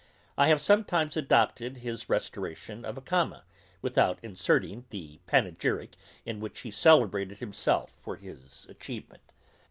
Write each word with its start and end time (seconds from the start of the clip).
I 0.35 0.47
have 0.47 0.63
sometimes 0.63 1.15
adopted 1.15 1.77
his 1.77 2.09
restoration 2.09 2.85
of 2.85 2.97
a 2.97 3.01
comma, 3.01 3.43
without 3.83 4.17
inserting 4.23 4.85
the 4.89 5.19
panegyrick 5.27 5.93
in 6.25 6.39
which 6.39 6.61
he 6.61 6.71
celebrated 6.71 7.37
himself 7.37 7.91
for 7.91 8.15
his 8.15 8.65
atchievement. 8.67 9.31